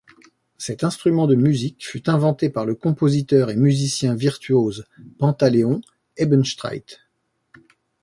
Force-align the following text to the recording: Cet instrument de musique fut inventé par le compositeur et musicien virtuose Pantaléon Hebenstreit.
Cet 0.57 0.83
instrument 0.83 1.27
de 1.27 1.35
musique 1.35 1.85
fut 1.87 2.09
inventé 2.09 2.49
par 2.49 2.65
le 2.65 2.73
compositeur 2.73 3.51
et 3.51 3.55
musicien 3.55 4.15
virtuose 4.15 4.85
Pantaléon 5.19 5.79
Hebenstreit. 6.17 6.97